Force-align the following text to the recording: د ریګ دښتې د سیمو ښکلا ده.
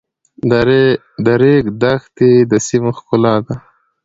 د 1.25 1.27
ریګ 1.41 1.65
دښتې 1.81 2.31
د 2.51 2.53
سیمو 2.67 2.91
ښکلا 2.97 3.35
ده. 3.45 3.55